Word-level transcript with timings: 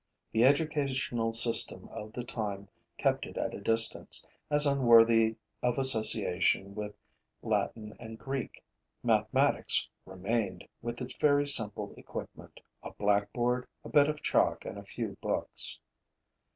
The 0.31 0.43
educational 0.43 1.31
system 1.31 1.87
of 1.89 2.11
the 2.13 2.23
time 2.23 2.69
kept 2.97 3.27
it 3.27 3.37
at 3.37 3.53
a 3.53 3.61
distance, 3.61 4.25
as 4.49 4.65
unworthy 4.65 5.35
of 5.61 5.77
association 5.77 6.73
with 6.73 6.95
Latin 7.43 7.95
and 7.99 8.17
Greek. 8.17 8.63
Mathematics 9.03 9.87
remained, 10.07 10.67
with 10.81 11.01
its 11.01 11.13
very 11.17 11.45
simple 11.45 11.93
equipment: 11.97 12.59
a 12.81 12.89
blackboard, 12.93 13.67
a 13.85 13.89
bit 13.89 14.09
of 14.09 14.23
chalk 14.23 14.65
and 14.65 14.79
a 14.79 14.83
few 14.85 15.17
books. 15.21 15.79